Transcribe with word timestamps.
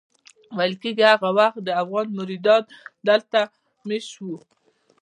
ویل 0.57 0.73
کېږي 0.81 1.03
هغه 1.13 1.29
وخت 1.37 1.59
دده 1.63 1.73
افغان 1.81 2.07
مریدان 2.19 2.63
دلته 3.07 3.39
مېشت 3.87 4.13
وو. 4.25 4.35